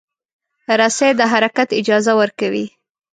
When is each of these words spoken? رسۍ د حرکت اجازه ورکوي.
رسۍ 0.79 1.11
د 1.19 1.21
حرکت 1.31 1.69
اجازه 1.81 2.11
ورکوي. 2.21 2.65